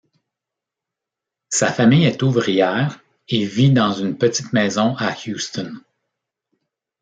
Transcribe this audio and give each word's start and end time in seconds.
Sa 1.49 1.71
famille 1.71 2.05
est 2.05 2.23
ouvrière 2.23 3.01
et 3.29 3.45
vit 3.45 3.69
dans 3.69 3.91
une 3.93 4.17
petite 4.17 4.51
maison 4.51 4.95
à 4.97 5.13
Houston. 5.15 5.75